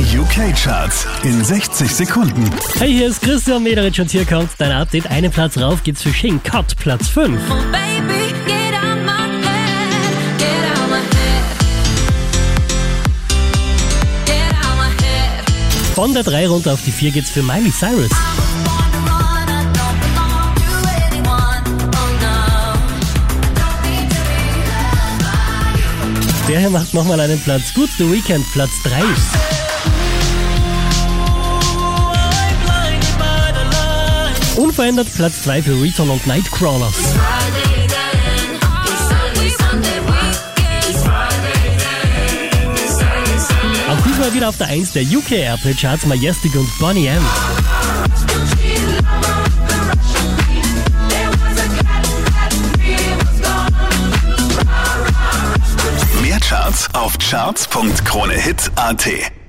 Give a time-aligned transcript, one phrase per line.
[0.00, 2.50] Die UK-Charts in 60 Sekunden.
[2.78, 5.06] Hey, hier ist Christian Mederich und hier kommt dein Update.
[5.10, 7.38] Einen Platz rauf geht's für Shane Cut, Platz 5.
[7.50, 11.44] Oh, baby, get out my head, get out my head.
[14.24, 15.44] Get out my head.
[15.94, 18.10] Von der 3 runter auf die 4 geht's für Miley Cyrus.
[18.10, 18.40] Oh.
[26.48, 27.90] Der hier macht nochmal einen Platz gut.
[27.98, 29.69] The Weekend, Platz 3.
[34.56, 36.94] Unverändert Platz 2 für Return und Nightcrawlers.
[43.88, 47.22] Auch diesmal wieder auf der 1 der UK Airplay Charts Majestic und Bonnie M.
[56.22, 59.39] Mehr Charts auf charts.kronehit.at.